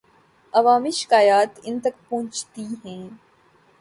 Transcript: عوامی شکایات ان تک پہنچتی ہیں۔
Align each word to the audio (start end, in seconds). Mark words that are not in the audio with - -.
عوامی 0.53 0.91
شکایات 0.99 1.51
ان 1.67 1.75
تک 1.83 1.95
پہنچتی 2.09 2.65
ہیں۔ 2.85 3.03